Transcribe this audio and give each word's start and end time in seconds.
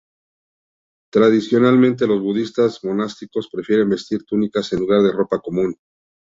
Tradicionalmente 1.13 2.07
los 2.07 2.19
budistas 2.23 2.83
monásticos 2.83 3.47
prefieren 3.51 3.87
vestir 3.87 4.25
túnicas 4.25 4.73
en 4.73 4.79
lugar 4.79 5.03
de 5.03 5.11
ropa 5.11 5.37
común. 5.39 5.75